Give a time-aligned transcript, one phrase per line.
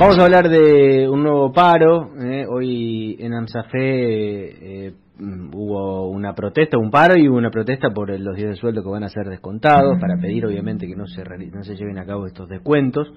[0.00, 2.10] Vamos a hablar de un nuevo paro.
[2.18, 7.90] eh, Hoy en AMSAFE eh, mm, hubo una protesta, un paro y hubo una protesta
[7.90, 11.06] por los días de sueldo que van a ser descontados para pedir obviamente que no
[11.06, 13.12] se, no se lleven a cabo estos descuentos.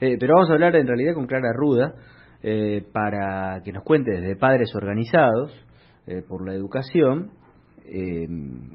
[0.00, 1.94] Eh, pero vamos a hablar en realidad con Clara Ruda
[2.42, 5.52] eh, para que nos cuente desde padres organizados
[6.08, 7.30] eh, por la educación.
[7.86, 8.26] eh,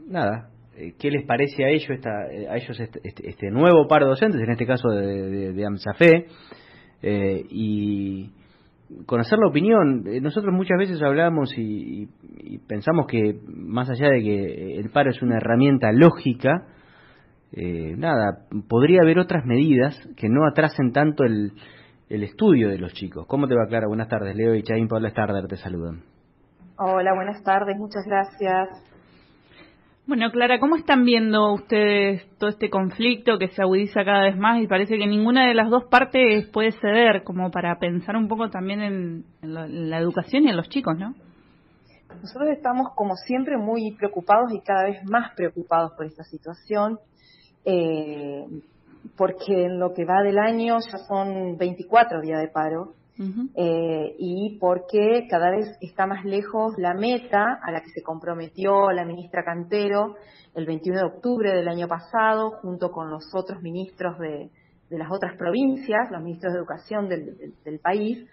[0.08, 0.50] nada,
[0.98, 4.40] ¿qué les parece a ellos, esta, a ellos este, este- este nuevo paro de docentes,
[4.42, 6.26] en este caso de, de, de AMSAFE?
[7.02, 8.32] Eh, y
[9.06, 10.04] conocer la opinión.
[10.08, 12.08] Eh, Nosotros muchas veces hablamos y,
[12.44, 16.66] y- pensamos que más allá de que el paro es una herramienta lógica,
[17.52, 21.52] eh, nada, podría haber otras medidas que no atrasen tanto el,
[22.10, 23.26] el estudio de los chicos.
[23.28, 23.88] ¿Cómo te va, Clara?
[23.88, 24.36] Buenas tardes.
[24.36, 26.04] Leo y Chaín Paula Starder te saludan.
[26.78, 28.70] Hola, buenas tardes, muchas gracias.
[30.10, 34.60] Bueno, Clara, ¿cómo están viendo ustedes todo este conflicto que se agudiza cada vez más
[34.60, 38.50] y parece que ninguna de las dos partes puede ceder, como para pensar un poco
[38.50, 41.14] también en, la educación y en los chicos, ¿no?
[42.24, 46.98] Nosotros estamos, como siempre, muy preocupados y cada vez más preocupados por esta situación,
[47.66, 48.46] eh,
[49.16, 52.96] porque en lo que va del año ya son 24 días de paro
[53.56, 58.92] Eh, y porque cada vez está más lejos la meta a la que se comprometió
[58.92, 60.16] la ministra Cantero
[60.56, 64.50] el 21 de octubre del año pasado, junto con los otros ministros de,
[64.90, 68.26] de las otras provincias, los ministros de educación del, del- del país,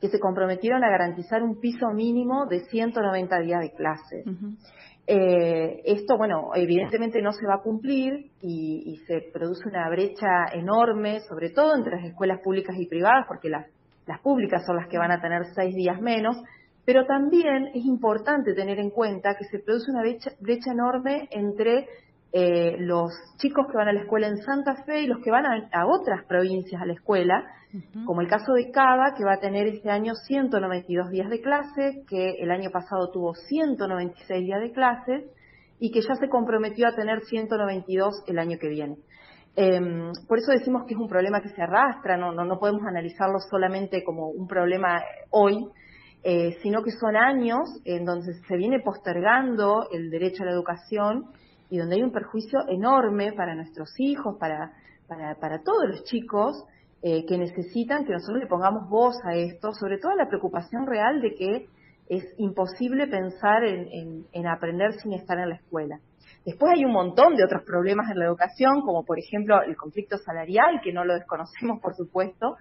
[0.00, 4.26] que se comprometieron a garantizar un piso mínimo de 190 días de clases.
[5.06, 10.46] Eh, esto, bueno, evidentemente no se va a cumplir y, y se produce una brecha
[10.52, 13.66] enorme, sobre todo entre las escuelas públicas y privadas, porque las,
[14.06, 16.36] las públicas son las que van a tener seis días menos,
[16.84, 21.86] pero también es importante tener en cuenta que se produce una brecha, brecha enorme entre
[22.32, 25.46] eh, los chicos que van a la escuela en Santa Fe y los que van
[25.46, 27.44] a, a otras provincias a la escuela,
[28.04, 32.04] como el caso de Cava, que va a tener este año 192 días de clase,
[32.06, 35.24] que el año pasado tuvo 196 días de clases
[35.78, 38.96] y que ya se comprometió a tener 192 el año que viene.
[39.54, 42.82] Em, por eso decimos que es un problema que se arrastra, no, no, no podemos
[42.86, 45.66] analizarlo solamente como un problema hoy,
[46.24, 51.26] eh, sino que son años en donde se viene postergando el derecho a la educación
[51.68, 54.72] y donde hay un perjuicio enorme para nuestros hijos, para,
[55.06, 56.64] para, para todos los chicos
[57.02, 61.20] eh, que necesitan que nosotros le pongamos voz a esto, sobre todo la preocupación real
[61.20, 61.66] de que
[62.08, 65.98] es imposible pensar en, en- en aprender sin estar en la escuela.
[66.44, 70.16] Después hay un montón de otros problemas en la educación, como por ejemplo el conflicto
[70.18, 72.56] salarial, que no lo desconocemos, por supuesto,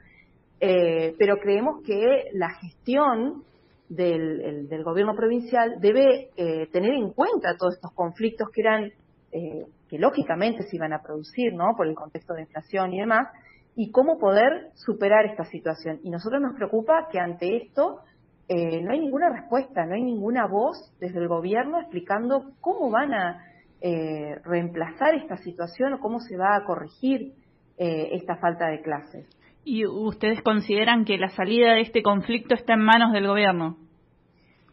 [0.59, 3.44] eh, pero creemos que la gestión
[3.90, 8.84] del, el- del gobierno provincial debe eh, tener en cuenta todos estos conflictos que eran,
[9.32, 11.74] eh, que lógicamente se iban a producir, ¿no?
[11.76, 13.28] Por el contexto de inflación y demás,
[13.76, 16.00] y cómo poder superar esta situación.
[16.03, 18.00] Y nosotros nos preocupa que ante esto
[18.48, 23.14] eh, no hay ninguna respuesta, no hay ninguna voz desde el gobierno explicando cómo van
[23.14, 23.46] a
[23.81, 27.34] eh, reemplazar esta situación o cómo se va a corregir
[27.78, 29.28] eh, esta falta de clases.
[29.64, 33.78] ¿Y ustedes consideran que la salida de este conflicto está en manos del gobierno?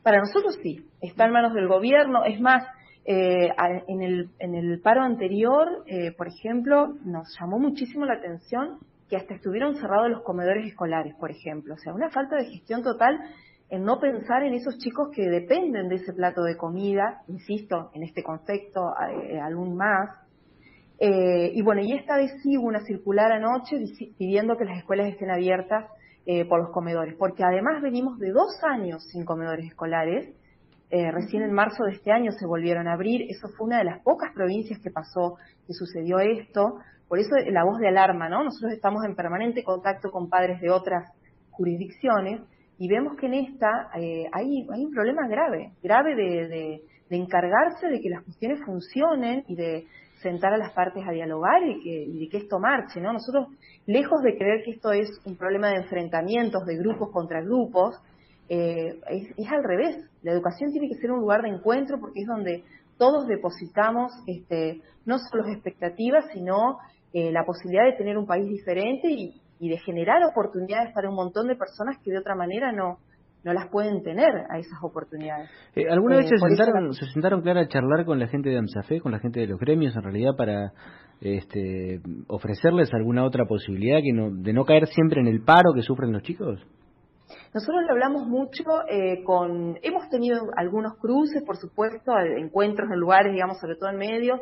[0.02, 2.24] Para nosotros sí, está en manos del gobierno.
[2.24, 2.64] Es más,
[3.04, 3.50] eh,
[3.86, 9.16] en, el, en el paro anterior, eh, por ejemplo, nos llamó muchísimo la atención que
[9.16, 11.74] hasta estuvieron cerrados los comedores escolares, por ejemplo.
[11.74, 13.18] O sea, una falta de gestión total
[13.70, 18.02] en no pensar en esos chicos que dependen de ese plato de comida, insisto, en
[18.02, 18.94] este contexto
[19.28, 20.10] eh, aún más.
[20.98, 23.76] Eh, y bueno, y esta vez sí hubo una circular anoche
[24.16, 25.84] pidiendo que las escuelas estén abiertas
[26.24, 30.34] eh, por los comedores, porque además venimos de dos años sin comedores escolares.
[30.90, 33.30] Eh, recién en marzo de este año se volvieron a abrir.
[33.30, 35.36] Eso fue una de las pocas provincias que pasó,
[35.66, 36.78] que sucedió esto.
[37.06, 38.42] Por eso la voz de alarma, ¿no?
[38.44, 41.12] Nosotros estamos en permanente contacto con padres de otras
[41.50, 42.40] jurisdicciones
[42.78, 47.89] y vemos que en esta eh, hay, un problema grave, grave de, de- de encargarse
[47.89, 49.87] de que las cuestiones funcionen y de
[50.21, 53.15] sentar a las partes a dialogar y, que, y de que esto marche, ¿no?
[53.15, 53.47] Nosotros,
[53.86, 57.95] lejos de creer que esto es un problema de enfrentamientos, de grupos contra grupos,
[58.51, 60.04] eh, es, es al revés.
[60.22, 62.65] La educación tiene que ser un lugar de encuentro porque es donde
[62.98, 66.78] todos depositamos este, no solo expectativas, sino
[67.15, 71.16] eh, la posibilidad de tener un país diferente y, y de generar oportunidades para un
[71.16, 72.99] montón de personas que de otra manera no,
[73.45, 75.51] no las pueden tener a esas oportunidades.
[75.75, 78.19] Eh, ¿Alguna Eh, vez se por eso sentaron, la- se sentaron, Clara, a charlar con
[78.19, 80.72] la gente de AMSAFE, con la gente de los gremios, en realidad, para
[81.21, 85.83] este, ofrecerles alguna otra posibilidad que no, de no caer siempre en el paro que
[85.83, 86.60] sufren los chicos?
[87.53, 93.33] Nosotros lo hablamos mucho eh, con, hemos tenido algunos cruces, por supuesto, encuentros en lugares,
[93.33, 94.41] digamos, sobre todo en medios,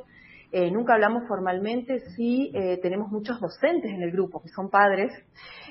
[0.53, 5.13] Eh, nunca hablamos formalmente, sí eh, tenemos muchos docentes en el grupo, que son padres.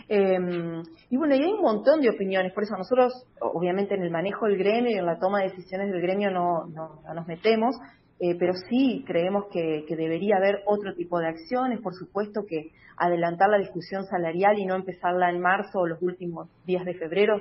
[0.09, 4.11] Em, y bueno, y hay un montón de opiniones, por eso nosotros, obviamente en el
[4.11, 7.75] manejo del gremio y en la toma de decisiones del gremio no, no, nos metemos,
[8.19, 12.71] eh, pero sí creemos que, que, debería haber otro tipo de acciones, por supuesto que
[12.97, 17.37] adelantar la discusión salarial y no empezarla en marzo o los últimos días de febrero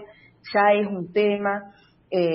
[0.53, 1.75] ya es un tema.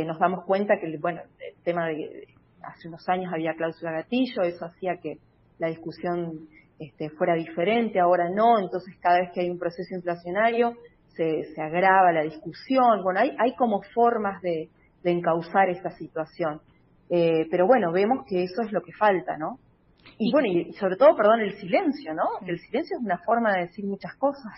[0.05, 2.27] nos damos cuenta que, bueno, el tema de
[2.69, 5.17] hace unos años había cláusula gatillo, eso hacía que
[5.57, 6.47] la discusión
[6.79, 10.73] este, fuera diferente, ahora no, entonces cada vez que hay un proceso inflacionario
[11.09, 14.69] se, se agrava la discusión, bueno, hay, hay como formas de,
[15.03, 16.61] encauzar esta situación,
[17.09, 19.57] eh, pero bueno, vemos que eso es lo que falta, ¿no?
[20.17, 22.23] Y, bueno, y sobre todo, perdón, el silencio, ¿no?
[22.45, 24.53] El silencio es una forma de decir muchas cosas.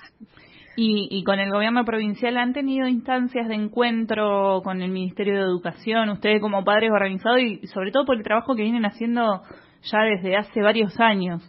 [0.75, 5.41] Y, y, con el gobierno provincial han tenido instancias de encuentro con el Ministerio de
[5.41, 9.43] Educación, ustedes como padres organizados y sobre todo por el trabajo que vienen haciendo
[9.83, 11.43] ya desde hace varios años.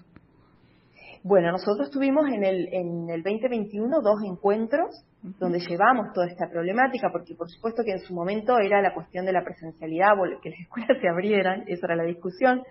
[1.24, 5.04] Bueno, nosotros tuvimos en el, en el 2021 dos encuentros
[5.38, 9.24] donde llevamos toda esta problemática, porque por supuesto que en su momento era la cuestión
[9.24, 12.62] de la presencialidad, que las escuelas se abrieran, esa era la discusión.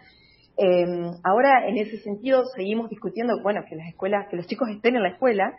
[0.57, 4.95] Eh, ahora, en ese sentido, seguimos discutiendo, bueno, que las escuelas, que los chicos estén
[4.95, 5.53] en la escuela,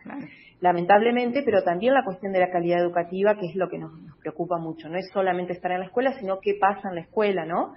[0.61, 4.59] lamentablemente, pero también la cuestión de la calidad educativa, que es lo que nos, preocupa
[4.59, 4.89] mucho.
[4.89, 7.75] No es solamente estar en la escuela, sino qué pasa en la escuela, ¿no?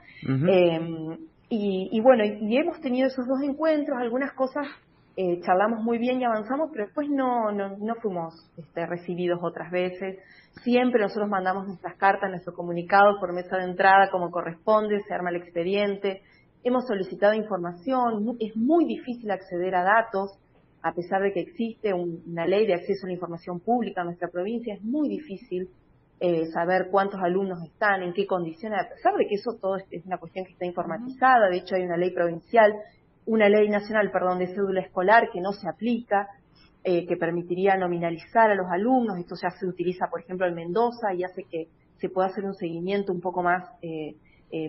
[0.47, 1.17] eh,
[1.49, 4.67] y, y, bueno, y hemos tenido esos dos encuentros, algunas cosas
[5.17, 9.71] eh, charlamos muy bien y avanzamos, pero después no, no, no fuimos este, recibidos otras
[9.71, 10.19] veces.
[10.63, 15.29] Siempre nosotros mandamos nuestras cartas, nuestro comunicado por mesa de entrada como corresponde, se arma
[15.29, 16.21] el expediente.
[16.65, 20.31] Hemos solicitado información, es muy difícil acceder a datos,
[20.81, 24.29] a pesar de que existe una ley de acceso a la información pública en nuestra
[24.29, 25.69] provincia, es muy difícil
[26.19, 30.05] eh, saber cuántos alumnos están, en qué condiciones, a pesar de que eso todo es
[30.07, 32.73] una cuestión que está informatizada, de hecho hay una ley provincial,
[33.27, 36.29] una ley nacional, perdón, de cédula escolar que no se aplica,
[36.83, 41.13] eh, que permitiría nominalizar a los alumnos, esto ya se utiliza, por ejemplo, en Mendoza
[41.13, 41.67] y hace que
[41.99, 44.15] se pueda hacer un seguimiento un poco más eh,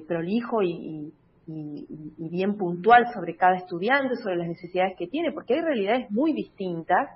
[0.07, 1.13] prolijo y y,
[1.47, 7.09] bien puntual sobre cada estudiante, sobre las necesidades que tiene, porque hay realidades muy distintas.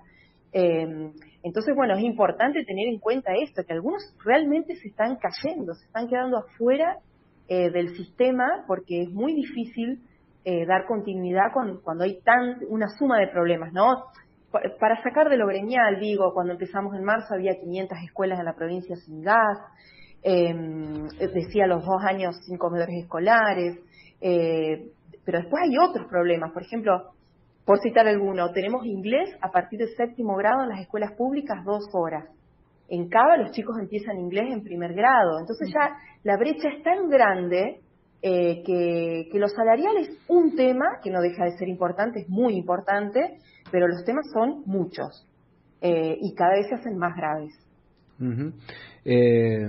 [0.53, 1.13] Eh,
[1.43, 5.87] entonces, bueno, es importante tener en cuenta esto, que algunos realmente se están cayendo, se
[5.87, 6.99] están quedando afuera
[7.49, 10.01] eh, del sistema porque es muy difícil
[10.45, 14.05] eh, dar continuidad cuando hay tan una suma de problemas, ¿no?
[14.53, 18.57] Para sacar de lo gremial, digo, cuando empezamos en marzo había 500 escuelas en la
[18.57, 19.59] provincia sin gas,
[20.23, 23.79] decía los dos años sin comedores escolares,
[24.21, 24.91] eh,
[25.25, 27.13] pero después hay otros problemas, por ejemplo,
[27.65, 31.85] por citar alguno, tenemos inglés a partir del séptimo grado en las escuelas públicas dos
[31.93, 32.25] horas.
[32.89, 35.39] En Cava los chicos empiezan inglés en primer grado.
[35.39, 37.81] Entonces ya la brecha es tan grande
[38.23, 42.29] eh, que, que lo salarial es un tema que no deja de ser importante, es
[42.29, 43.39] muy importante,
[43.71, 45.27] pero los temas son muchos
[45.81, 47.55] eh, y cada vez se hacen más graves.
[49.05, 49.67] Eh,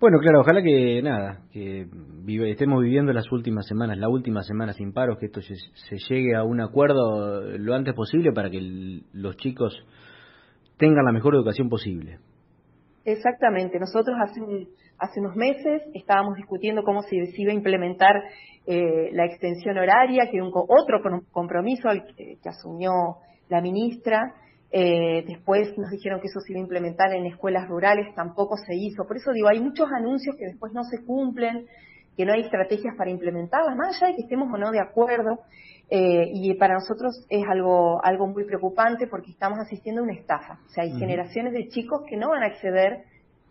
[0.00, 1.86] bueno, claro, ojalá que nada, que
[2.24, 6.34] vive, estemos viviendo las últimas semanas, la última semana sin paros, que esto se, llegue
[6.34, 9.74] a un acuerdo lo antes posible para que los chicos
[10.78, 12.18] tengan la mejor educación posible.
[13.04, 14.40] Exactamente, nosotros hace,
[14.98, 18.16] hace unos meses estábamos discutiendo cómo se, iba a implementar
[18.66, 22.90] eh, la extensión horaria, que es un, otro compromiso que asumió
[23.48, 24.34] la ministra,
[24.72, 28.74] eh, después nos dijeron que eso se iba a implementar en escuelas rurales, tampoco se
[28.74, 29.04] hizo.
[29.06, 31.66] Por eso digo, hay muchos anuncios que después no se cumplen,
[32.16, 35.40] que no hay estrategias para implementarlas, más allá de que estemos o no de acuerdo.
[35.90, 40.58] Eh, y para nosotros es algo, algo muy preocupante porque estamos asistiendo a una estafa.
[40.64, 43.04] O sea, hay generaciones de chicos que no van a acceder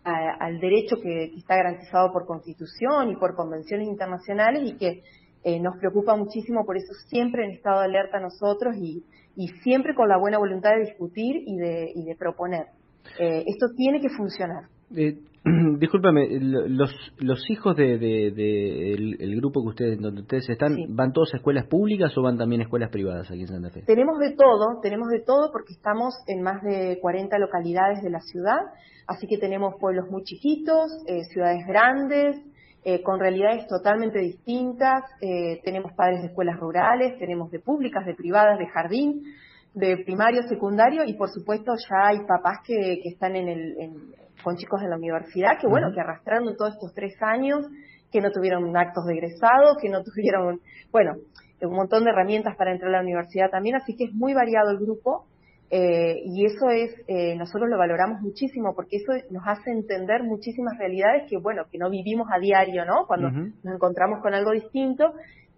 [0.04, 5.02] al derecho que, está garantizado por constitución y por convenciones internacionales y que
[5.44, 9.04] eh, nos preocupa muchísimo, por eso siempre en estado de alerta nosotros y,
[9.36, 12.66] y siempre con la buena voluntad de discutir y de, y de proponer.
[13.18, 14.64] Eh, esto tiene que funcionar.
[14.94, 15.18] Eh,
[15.78, 21.34] discúlpame, los, los hijos de, de, el, grupo que ustedes, donde ustedes están, ¿van todos
[21.34, 23.82] a escuelas públicas o van también a escuelas privadas aquí en Santa Fe?
[23.86, 28.20] Tenemos de todo, tenemos de todo porque estamos en más de 40 localidades de la
[28.20, 28.60] ciudad,
[29.08, 32.36] así que tenemos pueblos muy chiquitos, eh, ciudades grandes,
[32.84, 35.04] eh, con realidades totalmente distintas.
[35.20, 39.22] Eh, tenemos padres de escuelas rurales, tenemos de públicas, de privadas, de jardín,
[39.74, 44.56] de primario, secundario y por supuesto ya hay papás que, que están en el, con
[44.56, 47.66] chicos de la universidad que bueno, que arrastraron todos estos tres años,
[48.10, 50.60] que no tuvieron actos de egresado, que no tuvieron,
[50.90, 51.12] bueno,
[51.62, 54.70] un montón de herramientas para entrar a la universidad también, así que es muy variado
[54.70, 55.26] el grupo
[55.74, 60.76] eh, y eso es, eh, nosotros lo valoramos muchísimo porque eso nos hace entender muchísimas
[60.76, 63.06] realidades que, bueno, que no vivimos a diario, ¿no?
[63.06, 65.14] Cuando nos encontramos con algo distinto.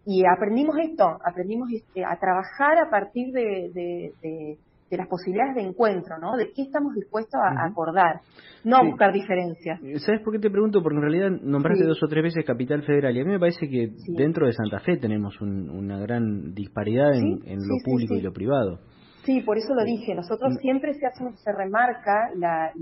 [0.06, 4.56] y aprendimos esto, aprendimos este, a trabajar a partir de,
[4.90, 6.36] las posibilidades de encuentro, ¿no?
[6.36, 8.20] De qué estamos dispuestos a acordar,
[8.62, 9.80] no a buscar diferencias.
[10.06, 10.80] ¿Sabes por qué te pregunto?
[10.80, 13.68] Porque en realidad nombraste dos o tres veces Capital Federal y a mí me parece
[13.68, 18.78] que dentro de Santa Fe tenemos una gran disparidad en, lo público y lo privado.
[19.24, 20.14] Sí, por eso lo dije.
[20.14, 20.58] Nosotros mm.
[20.58, 22.72] siempre se, hace, se remarca la,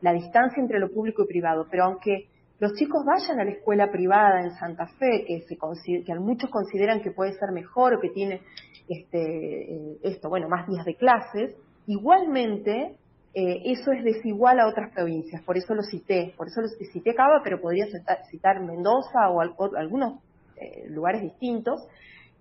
[0.00, 2.28] la distancia entre lo público y privado, pero aunque
[2.60, 5.56] los chicos vayan a la escuela privada en Santa Fe, que, se
[6.04, 8.40] que muchos consideran que puede ser mejor o que tiene
[8.88, 11.54] este, eh, esto, bueno, más días de clases,
[11.86, 12.96] igualmente
[13.34, 17.14] eh, eso es desigual a otras provincias, por eso lo cité, por eso lo cité
[17.14, 17.86] Cava, pero podría
[18.28, 20.20] citar, Mendoza o, algunos
[20.56, 21.86] eh, lugares distintos,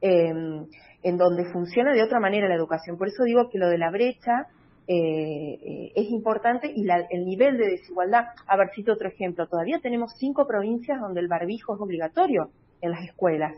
[0.02, 0.66] em,
[1.04, 2.98] en donde funciona de otra manera la educación.
[2.98, 4.48] Por eso digo que lo de la brecha
[4.88, 8.26] eh, es importante y el nivel de desigualdad.
[8.48, 9.48] A ver, cito otro ejemplo.
[9.48, 12.50] Todavía tenemos cinco provincias donde el barbijo es obligatorio
[12.82, 13.54] en las escuelas.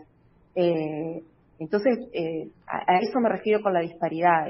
[0.55, 1.22] Eh,
[1.60, 4.48] entonces, eh, a, eso me refiero con la disparidad.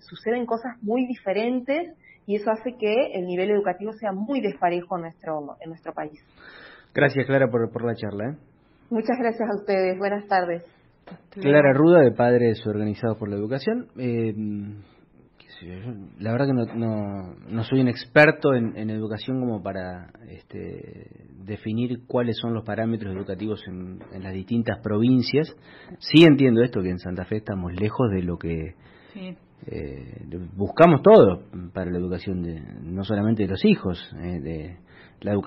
[0.00, 1.94] suceden cosas muy diferentes
[2.26, 6.20] y eso hace que el nivel educativo sea muy desparejo en nuestro, en nuestro país.
[6.94, 8.36] Gracias, Clara, por, por la charla.
[8.90, 9.98] Muchas gracias a ustedes.
[9.98, 10.77] Buenas tardes.
[11.30, 13.88] Clara Ruda, de Padres Organizados por la Educación.
[16.18, 22.36] La verdad que no, no, soy un experto en, educación como para este, definir cuáles
[22.38, 25.54] son los parámetros educativos en, las distintas provincias.
[25.98, 28.74] Sí entiendo esto, que en Santa Fe estamos lejos de lo que
[29.66, 34.76] eh, buscamos todo para la educación, de, no solamente de los hijos, eh, de
[35.20, 35.42] la educación